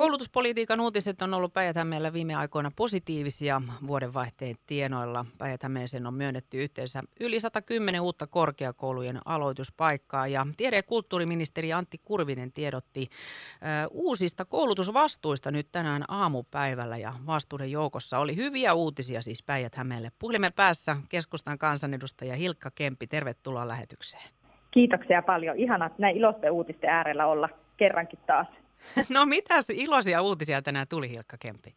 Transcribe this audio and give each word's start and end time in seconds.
Koulutuspolitiikan 0.00 0.80
uutiset 0.80 1.22
on 1.22 1.34
ollut 1.34 1.52
päijät 1.52 1.76
viime 2.12 2.34
aikoina 2.34 2.70
positiivisia 2.76 3.62
vuodenvaihteen 3.86 4.56
tienoilla. 4.66 5.24
päijät 5.38 5.60
on 6.06 6.14
myönnetty 6.14 6.62
yhteensä 6.62 7.02
yli 7.20 7.40
110 7.40 8.00
uutta 8.00 8.26
korkeakoulujen 8.26 9.18
aloituspaikkaa 9.24 10.26
ja 10.26 10.46
tiede- 10.56 10.76
ja 10.76 10.82
kulttuuriministeri 10.82 11.72
Antti 11.72 11.98
Kurvinen 12.04 12.52
tiedotti 12.52 13.00
uh, 13.02 14.04
uusista 14.04 14.44
koulutusvastuista 14.44 15.50
nyt 15.50 15.68
tänään 15.72 16.04
aamupäivällä 16.08 16.96
ja 16.96 17.12
vastuuden 17.26 17.70
joukossa 17.70 18.18
oli 18.18 18.36
hyviä 18.36 18.74
uutisia 18.74 19.22
siis 19.22 19.42
päijät 19.42 19.72
Puhelimen 20.18 20.52
päässä 20.52 20.96
keskustan 21.08 21.58
kansanedustaja 21.58 22.36
Hilkka 22.36 22.70
Kempi, 22.74 23.06
tervetuloa 23.06 23.68
lähetykseen. 23.68 24.30
Kiitoksia 24.70 25.22
paljon. 25.22 25.56
Ihanat 25.56 25.98
näin 25.98 26.16
iloisten 26.16 26.52
uutisten 26.52 26.90
äärellä 26.90 27.26
olla 27.26 27.48
kerrankin 27.76 28.18
taas. 28.26 28.59
No 29.14 29.26
mitäs 29.26 29.70
iloisia 29.70 30.22
uutisia 30.22 30.62
tänään 30.62 30.86
tuli 30.90 31.10
Hilkka 31.10 31.36
Kempi? 31.40 31.74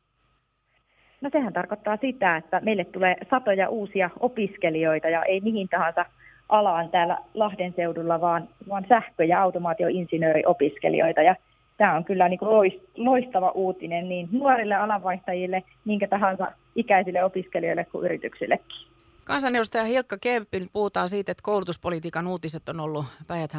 No 1.22 1.30
sehän 1.34 1.54
tarkoittaa 1.54 1.98
sitä, 2.02 2.38
että 2.38 2.60
meille 2.60 2.86
tulee 2.86 3.16
satoja 3.30 3.70
uusia 3.70 4.10
opiskelijoita 4.20 5.10
ja 5.10 5.24
ei 5.24 5.42
mihin 5.42 5.70
tahansa 5.70 6.06
alaan 6.50 6.90
täällä 6.90 7.18
Lahden 7.34 7.74
seudulla, 7.76 8.22
vaan, 8.22 8.50
vaan 8.70 8.86
sähkö- 8.90 9.24
ja 9.24 9.42
automaatioinsinööriopiskelijoita. 9.42 11.22
Ja 11.22 11.36
tämä 11.78 11.96
on 11.96 12.06
kyllä 12.06 12.30
niin 12.30 12.40
kuin 12.40 12.82
loistava 12.98 13.52
uutinen 13.52 14.10
niin 14.10 14.30
nuorille 14.32 14.76
alanvaihtajille, 14.76 15.64
minkä 15.86 16.08
tahansa 16.08 16.52
ikäisille 16.76 17.24
opiskelijoille 17.24 17.86
kuin 17.86 18.06
yrityksillekin. 18.06 18.93
Kansanedustaja 19.26 19.84
Hilkka 19.84 20.18
Kemppi, 20.22 20.68
puhutaan 20.74 21.10
siitä, 21.10 21.32
että 21.32 21.42
koulutuspolitiikan 21.44 22.28
uutiset 22.28 22.70
on 22.70 22.80
ollut 22.80 23.06
päijät 23.28 23.52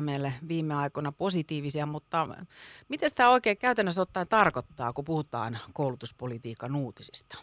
viime 0.48 0.74
aikoina 0.74 1.12
positiivisia, 1.12 1.86
mutta 1.86 2.28
miten 2.88 3.10
tämä 3.14 3.30
oikein 3.30 3.58
käytännössä 3.58 4.02
ottaen 4.02 4.26
tarkoittaa, 4.28 4.92
kun 4.92 5.04
puhutaan 5.04 5.58
koulutuspolitiikan 5.72 6.76
uutisista? 6.76 7.38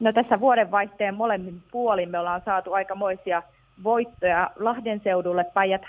No 0.00 0.12
tässä 0.12 0.40
vuodenvaihteen 0.40 1.14
molemmin 1.14 1.62
puolin 1.72 2.10
me 2.10 2.18
ollaan 2.18 2.42
saatu 2.44 2.72
aikamoisia 2.72 3.42
voittoja 3.84 4.50
Lahden 4.56 5.00
seudulle 5.04 5.44
päijät 5.44 5.82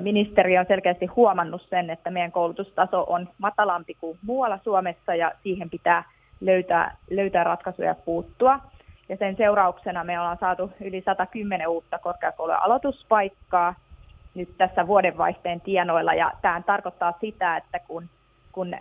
Ministeri 0.00 0.58
on 0.58 0.64
selkeästi 0.68 1.06
huomannut 1.06 1.62
sen, 1.70 1.90
että 1.90 2.10
meidän 2.10 2.32
koulutustaso 2.32 3.04
on 3.08 3.28
matalampi 3.38 3.94
kuin 3.94 4.18
muualla 4.22 4.58
Suomessa 4.64 5.14
ja 5.14 5.32
siihen 5.42 5.70
pitää 5.70 6.04
löytää, 6.40 6.96
löytää 7.10 7.44
ratkaisuja 7.44 7.94
puuttua 7.94 8.60
ja 9.08 9.16
sen 9.16 9.36
seurauksena 9.36 10.04
me 10.04 10.18
ollaan 10.20 10.38
saatu 10.40 10.70
yli 10.80 11.02
110 11.06 11.68
uutta 11.68 11.98
korkeakoulujen 11.98 12.62
aloituspaikkaa 12.62 13.74
nyt 14.34 14.48
tässä 14.58 14.86
vuodenvaihteen 14.86 15.60
tienoilla, 15.60 16.14
ja 16.14 16.32
tämä 16.42 16.62
tarkoittaa 16.66 17.12
sitä, 17.20 17.56
että 17.56 17.78
kun, 17.78 18.08
kun 18.52 18.76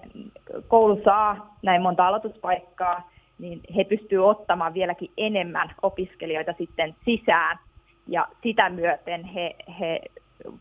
koulu 0.67 1.01
saa 1.03 1.55
näin 1.61 1.81
monta 1.81 2.07
aloituspaikkaa, 2.07 3.09
niin 3.39 3.61
he 3.75 3.83
pystyvät 3.83 4.23
ottamaan 4.23 4.73
vieläkin 4.73 5.11
enemmän 5.17 5.71
opiskelijoita 5.81 6.53
sitten 6.57 6.95
sisään, 7.05 7.59
ja 8.07 8.27
sitä 8.43 8.69
myöten 8.69 9.23
he, 9.23 9.55
he 9.79 10.01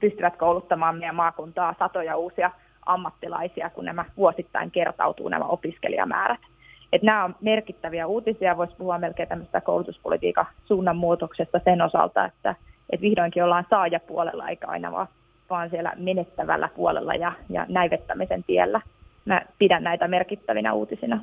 pystyvät 0.00 0.36
kouluttamaan 0.36 0.97
meidän 0.97 1.14
maakuntaa 1.14 1.74
satoja 1.78 2.17
uusia 2.17 2.50
ammattilaisia, 2.86 3.70
kun 3.70 3.84
nämä 3.84 4.05
vuosittain 4.17 4.70
kertautuu 4.70 5.28
nämä 5.28 5.45
opiskelijamäärät. 5.45 6.41
Että 6.92 7.06
nämä 7.06 7.24
on 7.24 7.36
merkittäviä 7.41 8.06
uutisia, 8.06 8.56
voisi 8.56 8.74
puhua 8.78 8.98
melkein 8.98 9.28
tämmöistä 9.28 9.60
koulutuspolitiikan 9.60 10.46
suunnanmuutoksesta 10.64 11.60
sen 11.64 11.83
osalta, 11.83 12.24
että, 12.24 12.55
että 12.91 13.02
vihdoinkin 13.02 13.44
ollaan 13.44 13.66
saajapuolella 13.70 14.48
eikä 14.48 14.66
aina 14.66 14.92
vaan, 14.92 15.08
vaan 15.50 15.70
siellä 15.70 15.92
menettävällä 15.96 16.68
puolella 16.77 17.14
ja, 17.14 17.33
ja 17.48 17.66
näivettämisen 17.68 18.44
tiellä. 18.44 18.80
Mä 19.24 19.42
pidän 19.58 19.83
näitä 19.83 20.08
merkittävinä 20.08 20.72
uutisina. 20.72 21.20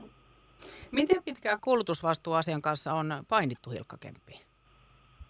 Miten 0.91 1.23
pitkään 1.25 1.57
koulutusvastuuasian 1.61 2.61
kanssa 2.61 2.93
on 2.93 3.13
painittu 3.29 3.69
Hilkka 3.69 3.97
Kemppi? 3.99 4.41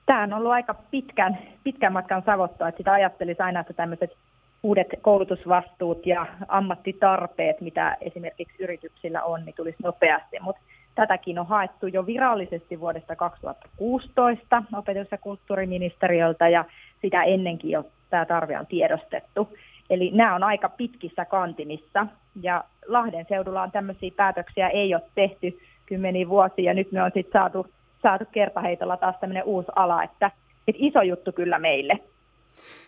Tämä 0.05 0.23
on 0.23 0.33
ollut 0.33 0.51
aika 0.51 0.73
pitkän, 0.73 1.37
pitkän 1.63 1.93
matkan 1.93 2.23
savottua, 2.25 2.67
että 2.67 2.77
sitä 2.77 2.91
ajattelisi 2.91 3.41
aina, 3.41 3.59
että 3.59 3.73
tämmöiset 3.73 4.17
uudet 4.63 4.87
koulutusvastuut 5.01 6.05
ja 6.05 6.25
ammattitarpeet, 6.47 7.61
mitä 7.61 7.97
esimerkiksi 8.01 8.63
yrityksillä 8.63 9.23
on, 9.23 9.45
niin 9.45 9.55
tulisi 9.55 9.77
nopeasti. 9.83 10.39
Mutta 10.39 10.61
tätäkin 10.95 11.39
on 11.39 11.47
haettu 11.47 11.87
jo 11.87 12.05
virallisesti 12.05 12.79
vuodesta 12.79 13.15
2016 13.15 14.63
opetus- 14.77 15.11
ja 15.11 15.17
kulttuuriministeriöltä 15.17 16.49
ja 16.49 16.65
sitä 17.01 17.23
ennenkin 17.23 17.71
jo 17.71 17.85
tämä 18.09 18.25
tarve 18.25 18.59
on 18.59 18.67
tiedostettu. 18.67 19.57
Eli 19.89 20.11
nämä 20.11 20.35
on 20.35 20.43
aika 20.43 20.69
pitkissä 20.69 21.25
kantimissa 21.25 22.07
ja 22.41 22.63
Lahden 22.87 23.25
seudulla 23.29 23.63
on 23.63 23.71
tämmöisiä 23.71 24.11
päätöksiä 24.15 24.69
ei 24.69 24.95
ole 24.95 25.03
tehty 25.15 25.59
kymmeniä 25.85 26.29
vuosia 26.29 26.65
ja 26.65 26.73
nyt 26.73 26.91
me 26.91 27.03
on 27.03 27.11
sitten 27.13 27.41
saatu, 27.41 27.67
saatu 28.01 28.25
kertaheitolla 28.31 28.97
taas 28.97 29.15
tämmöinen 29.19 29.43
uusi 29.43 29.67
ala, 29.75 30.03
että, 30.03 30.31
että 30.67 30.81
iso 30.85 31.01
juttu 31.01 31.31
kyllä 31.31 31.59
meille. 31.59 31.99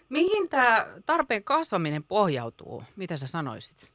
Mihin 0.10 0.50
tämä 0.50 0.86
tarpeen 1.06 1.44
kasvaminen 1.44 2.04
pohjautuu? 2.04 2.84
Mitä 2.96 3.18
sä 3.18 3.28
sanoisit? 3.28 3.92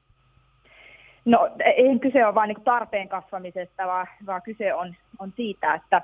No 1.24 1.48
ei 1.76 1.98
kyse 1.98 2.26
ole 2.26 2.34
vain 2.34 2.48
niin 2.48 2.64
tarpeen 2.64 3.08
kasvamisesta, 3.08 3.86
vaan, 3.86 4.06
vaan 4.26 4.42
kyse 4.42 4.74
on, 4.74 4.94
on 5.18 5.32
siitä, 5.36 5.74
että, 5.74 6.02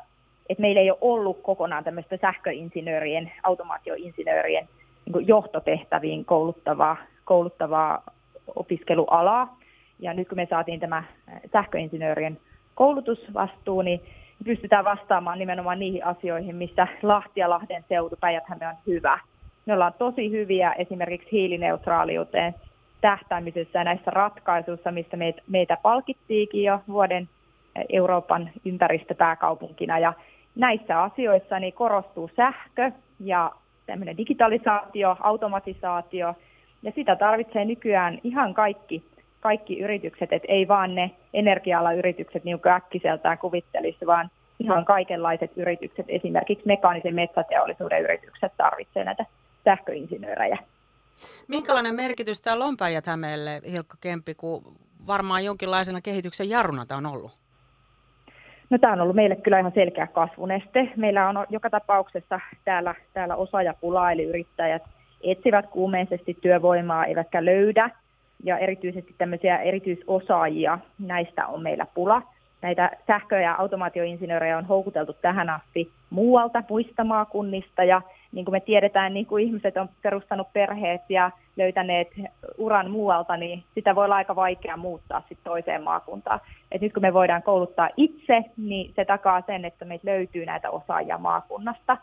että 0.48 0.60
meillä 0.60 0.80
ei 0.80 0.90
ole 0.90 0.98
ollut 1.00 1.42
kokonaan 1.42 1.84
tämmöistä 1.84 2.18
sähköinsinöörien, 2.20 3.32
automaatioinsinöörien 3.42 4.68
niin 5.04 5.28
johtotehtäviin 5.28 6.24
kouluttavaa, 6.24 6.96
kouluttavaa 7.24 8.02
opiskelualaa. 8.54 9.58
Ja 9.98 10.14
nyt 10.14 10.28
kun 10.28 10.36
me 10.36 10.46
saatiin 10.50 10.80
tämä 10.80 11.04
sähköinsinöörien 11.52 12.40
koulutusvastuu, 12.74 13.82
niin 13.82 14.00
pystytään 14.44 14.84
vastaamaan 14.84 15.38
nimenomaan 15.38 15.78
niihin 15.78 16.04
asioihin, 16.04 16.56
missä 16.56 16.86
Lahti 17.02 17.40
ja 17.40 17.50
Lahden 17.50 17.84
seutu, 17.88 18.16
päijät 18.20 18.44
on 18.50 18.76
hyvä. 18.86 19.18
Me 19.66 19.72
ollaan 19.72 19.94
tosi 19.98 20.30
hyviä 20.30 20.72
esimerkiksi 20.72 21.32
hiilineutraaliuteen 21.32 22.54
tähtäämisessä 23.00 23.78
ja 23.78 23.84
näissä 23.84 24.10
ratkaisuissa, 24.10 24.92
mistä 24.92 25.16
meitä, 25.16 25.42
meitä 25.48 25.76
palkittiinkin 25.82 26.64
jo 26.64 26.80
vuoden 26.88 27.28
Euroopan 27.88 28.50
ympäristöpääkaupunkina. 28.64 29.98
Ja 29.98 30.12
näissä 30.56 31.02
asioissa 31.02 31.58
niin 31.58 31.72
korostuu 31.72 32.30
sähkö 32.36 32.92
ja 33.20 33.52
tämmöinen 33.86 34.16
digitalisaatio, 34.16 35.16
automatisaatio, 35.20 36.34
ja 36.82 36.92
sitä 36.94 37.16
tarvitsee 37.16 37.64
nykyään 37.64 38.18
ihan 38.24 38.54
kaikki, 38.54 39.04
kaikki 39.40 39.78
yritykset, 39.78 40.32
että 40.32 40.48
ei 40.52 40.68
vaan 40.68 40.94
ne 40.94 41.10
energia 41.34 41.92
yritykset 41.92 42.44
niin 42.44 42.60
äkkiseltään 42.66 43.38
kuvittelisi, 43.38 44.06
vaan 44.06 44.30
ihan 44.60 44.84
kaikenlaiset 44.84 45.50
yritykset, 45.56 46.06
esimerkiksi 46.08 46.66
mekaanisen 46.66 47.14
metsäteollisuuden 47.14 48.02
yritykset 48.02 48.52
tarvitsevat 48.56 49.06
näitä 49.06 49.26
sähköinsinöörejä. 49.64 50.58
Minkälainen 51.48 51.94
merkitys 51.94 52.40
täällä 52.40 52.64
on 52.64 52.76
päijät 52.76 53.04
Hilkka 53.72 53.96
Kempi, 54.00 54.34
kun 54.34 54.62
varmaan 55.06 55.44
jonkinlaisena 55.44 56.00
kehityksen 56.00 56.50
jarruna 56.50 56.86
tämä 56.86 56.98
on 56.98 57.06
ollut? 57.06 57.30
No 58.70 58.78
tämä 58.78 58.92
on 58.92 59.00
ollut 59.00 59.16
meille 59.16 59.36
kyllä 59.36 59.58
ihan 59.58 59.72
selkeä 59.74 60.06
kasvuneste. 60.06 60.92
Meillä 60.96 61.28
on 61.28 61.46
joka 61.50 61.70
tapauksessa 61.70 62.40
täällä, 62.64 62.94
täällä 63.12 63.36
osaajapula, 63.36 64.12
eli 64.12 64.24
yrittäjät 64.24 64.82
etsivät 65.24 65.66
kuumeisesti 65.66 66.38
työvoimaa, 66.40 67.04
eivätkä 67.04 67.44
löydä. 67.44 67.90
Ja 68.44 68.58
erityisesti 68.58 69.14
tämmöisiä 69.18 69.58
erityisosaajia, 69.58 70.78
näistä 70.98 71.46
on 71.46 71.62
meillä 71.62 71.86
pula. 71.94 72.22
Näitä 72.62 72.90
sähkö- 73.06 73.40
ja 73.40 73.54
automaatioinsinöörejä 73.58 74.58
on 74.58 74.64
houkuteltu 74.64 75.12
tähän 75.12 75.50
asti 75.50 75.90
muualta, 76.10 76.62
muista 76.68 77.04
maakunnista, 77.04 77.84
ja 77.84 78.02
niin 78.32 78.44
kuin 78.44 78.52
me 78.52 78.60
tiedetään, 78.60 79.14
niin 79.14 79.26
kuin 79.26 79.44
ihmiset 79.44 79.76
on 79.76 79.88
perustanut 80.02 80.52
perheet 80.52 81.00
ja 81.08 81.30
löytäneet 81.56 82.08
uran 82.58 82.90
muualta, 82.90 83.36
niin 83.36 83.64
sitä 83.74 83.94
voi 83.94 84.04
olla 84.04 84.16
aika 84.16 84.36
vaikea 84.36 84.76
muuttaa 84.76 85.20
sitten 85.20 85.44
toiseen 85.44 85.82
maakuntaan. 85.82 86.40
Et 86.72 86.80
nyt 86.80 86.92
kun 86.92 87.02
me 87.02 87.14
voidaan 87.14 87.42
kouluttaa 87.42 87.88
itse, 87.96 88.44
niin 88.56 88.92
se 88.96 89.04
takaa 89.04 89.42
sen, 89.46 89.64
että 89.64 89.84
meitä 89.84 90.10
löytyy 90.10 90.46
näitä 90.46 90.70
osaajia 90.70 91.18
maakunnasta. 91.18 91.96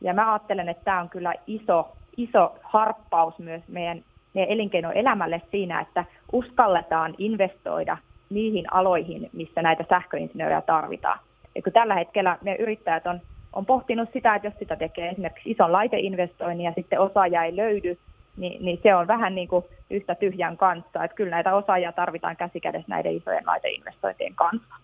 Ja 0.00 0.14
mä 0.14 0.32
ajattelen, 0.32 0.68
että 0.68 0.84
tämä 0.84 1.00
on 1.00 1.08
kyllä 1.08 1.34
iso, 1.46 1.96
iso 2.16 2.58
harppaus 2.62 3.38
myös 3.38 3.62
meidän, 3.68 4.04
meidän 4.34 4.52
elinkeinoelämälle 4.52 5.42
siinä, 5.50 5.80
että 5.80 6.04
uskalletaan 6.32 7.14
investoida 7.18 7.96
niihin 8.30 8.74
aloihin, 8.74 9.30
missä 9.32 9.62
näitä 9.62 9.84
sähköinsinöörejä 9.88 10.60
tarvitaan. 10.60 11.18
Et 11.56 11.64
kun 11.64 11.72
tällä 11.72 11.94
hetkellä 11.94 12.38
meidän 12.42 12.60
yrittäjät 12.60 13.06
on 13.06 13.20
on 13.54 13.66
pohtinut 13.66 14.08
sitä, 14.12 14.34
että 14.34 14.48
jos 14.48 14.54
sitä 14.58 14.76
tekee 14.76 15.08
esimerkiksi 15.08 15.50
ison 15.50 15.72
laiteinvestoinnin 15.72 16.64
ja 16.64 16.72
sitten 16.72 17.00
osaaja 17.00 17.44
ei 17.44 17.56
löydy, 17.56 17.98
niin, 18.36 18.64
niin 18.64 18.80
se 18.82 18.94
on 18.94 19.06
vähän 19.06 19.34
niin 19.34 19.48
kuin 19.48 19.64
yhtä 19.90 20.14
tyhjän 20.14 20.56
kanssa. 20.56 21.04
Että 21.04 21.14
kyllä 21.14 21.30
näitä 21.30 21.54
osaajia 21.54 21.92
tarvitaan 21.92 22.36
käsikädessä 22.36 22.88
näiden 22.88 23.16
isojen 23.16 23.46
laiteinvestointien 23.46 24.34
kanssa. 24.34 24.74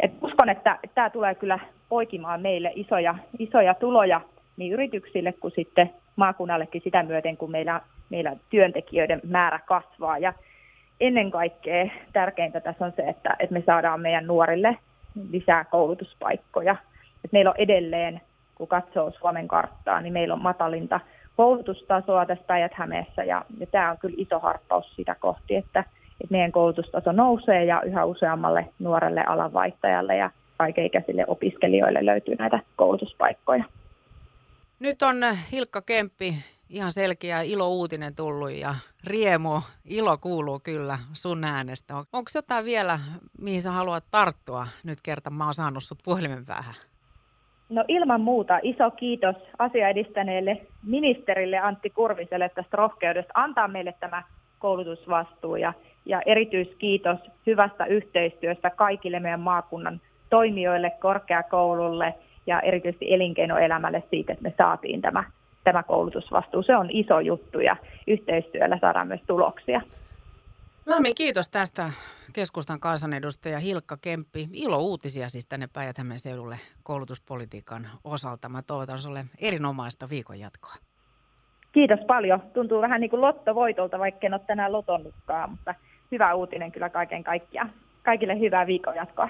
Et 0.00 0.12
uskon, 0.22 0.48
että, 0.48 0.78
tämä 0.94 1.10
tulee 1.10 1.34
kyllä 1.34 1.58
poikimaan 1.88 2.40
meille 2.40 2.72
isoja, 2.74 3.14
isoja 3.38 3.74
tuloja 3.74 4.20
niin 4.56 4.72
yrityksille 4.72 5.32
kuin 5.32 5.54
sitten 5.56 5.90
maakunnallekin 6.16 6.82
sitä 6.84 7.02
myöten, 7.02 7.36
kun 7.36 7.50
meillä, 7.50 7.80
meillä 8.10 8.36
työntekijöiden 8.50 9.20
määrä 9.24 9.58
kasvaa. 9.66 10.18
Ja 10.18 10.32
ennen 11.00 11.30
kaikkea 11.30 11.86
tärkeintä 12.12 12.60
tässä 12.60 12.84
on 12.84 12.92
se, 12.96 13.02
että, 13.02 13.36
että 13.38 13.52
me 13.52 13.62
saadaan 13.66 14.00
meidän 14.00 14.26
nuorille 14.26 14.76
lisää 15.30 15.64
koulutuspaikkoja. 15.64 16.76
Et 17.24 17.32
meillä 17.32 17.50
on 17.50 17.56
edelleen, 17.58 18.20
kun 18.54 18.68
katsoo 18.68 19.10
Suomen 19.10 19.48
karttaa, 19.48 20.00
niin 20.00 20.12
meillä 20.12 20.34
on 20.34 20.42
matalinta 20.42 21.00
koulutustasoa 21.36 22.26
tässä 22.26 22.44
Päijät-Hämeessä 22.46 23.24
ja, 23.24 23.44
ja 23.58 23.66
tämä 23.66 23.90
on 23.90 23.98
kyllä 23.98 24.14
iso 24.18 24.38
harppaus 24.38 24.96
sitä 24.96 25.14
kohti, 25.14 25.56
että, 25.56 25.80
että 26.20 26.30
meidän 26.30 26.52
koulutustaso 26.52 27.12
nousee 27.12 27.64
ja 27.64 27.82
yhä 27.82 28.04
useammalle 28.04 28.66
nuorelle 28.78 29.24
alanvaihtajalle 29.24 30.16
ja 30.16 30.30
kaikenikäisille 30.58 31.24
opiskelijoille 31.26 32.06
löytyy 32.06 32.34
näitä 32.34 32.60
koulutuspaikkoja. 32.76 33.64
Nyt 34.80 35.02
on 35.02 35.16
Hilkka 35.52 35.82
Kemppi 35.82 36.34
ihan 36.68 36.92
selkeä 36.92 37.40
ilo-uutinen 37.40 38.14
tullut 38.14 38.50
ja 38.50 38.74
riemu, 39.04 39.60
ilo 39.84 40.18
kuuluu 40.18 40.60
kyllä 40.60 40.98
sun 41.12 41.44
äänestä. 41.44 41.96
Onko 41.96 42.30
jotain 42.34 42.64
vielä, 42.64 42.98
mihin 43.40 43.62
sä 43.62 43.70
haluat 43.70 44.04
tarttua 44.10 44.66
nyt 44.84 44.98
kerta 45.02 45.30
mä 45.30 45.44
oon 45.44 45.54
saanut 45.54 45.84
sut 45.84 45.98
puhelimen 46.04 46.46
päähän? 46.46 46.74
No 47.70 47.84
ilman 47.88 48.20
muuta 48.20 48.58
iso 48.62 48.90
kiitos 48.90 49.36
asiaedistäneelle 49.58 50.60
ministerille 50.86 51.58
Antti 51.58 51.90
Kurviselle 51.90 52.48
tästä 52.48 52.76
rohkeudesta 52.76 53.32
antaa 53.34 53.68
meille 53.68 53.94
tämä 54.00 54.22
koulutusvastuu 54.58 55.56
ja, 55.56 55.72
ja 56.06 56.22
erityiskiitos 56.26 57.18
hyvästä 57.46 57.84
yhteistyöstä 57.84 58.70
kaikille 58.70 59.20
meidän 59.20 59.40
maakunnan 59.40 60.00
toimijoille, 60.30 60.90
korkeakoululle 60.90 62.14
ja 62.46 62.60
erityisesti 62.60 63.14
elinkeinoelämälle 63.14 64.02
siitä, 64.10 64.32
että 64.32 64.42
me 64.42 64.54
saatiin 64.58 65.02
tämä, 65.02 65.24
tämä 65.64 65.82
koulutusvastuu. 65.82 66.62
Se 66.62 66.76
on 66.76 66.90
iso 66.90 67.20
juttu 67.20 67.60
ja 67.60 67.76
yhteistyöllä 68.06 68.78
saadaan 68.80 69.08
myös 69.08 69.20
tuloksia. 69.26 69.80
Lämmin 70.86 71.14
kiitos 71.14 71.48
tästä 71.48 71.90
keskustan 72.32 72.80
kansanedustaja 72.80 73.58
Hilkka 73.58 73.96
Kemppi. 73.96 74.48
Ilo 74.52 74.78
uutisia 74.78 75.28
siis 75.28 75.46
tänne 75.46 75.68
päijät 75.72 75.96
seudulle 76.16 76.56
koulutuspolitiikan 76.82 77.88
osalta. 78.04 78.48
Mä 78.48 78.60
toivotan 78.66 78.98
sulle 78.98 79.24
erinomaista 79.38 80.08
viikon 80.10 80.40
jatkoa. 80.40 80.74
Kiitos 81.72 82.00
paljon. 82.06 82.40
Tuntuu 82.40 82.80
vähän 82.80 83.00
niin 83.00 83.10
kuin 83.10 83.20
lottovoitolta, 83.20 83.98
vaikka 83.98 84.26
en 84.26 84.34
ole 84.34 84.40
tänään 84.46 84.72
lotonnutkaan, 84.72 85.50
mutta 85.50 85.74
hyvä 86.12 86.34
uutinen 86.34 86.72
kyllä 86.72 86.90
kaiken 86.90 87.24
kaikkiaan. 87.24 87.72
Kaikille 88.02 88.40
hyvää 88.40 88.66
viikon 88.66 88.96
jatkoa. 88.96 89.28